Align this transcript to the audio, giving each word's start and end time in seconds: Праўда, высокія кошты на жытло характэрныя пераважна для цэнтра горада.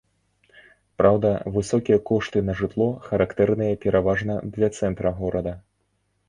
Праўда, 1.01 1.29
высокія 1.57 1.99
кошты 2.11 2.41
на 2.47 2.55
жытло 2.61 2.87
характэрныя 3.11 3.77
пераважна 3.85 4.39
для 4.57 4.67
цэнтра 4.79 5.09
горада. 5.23 5.55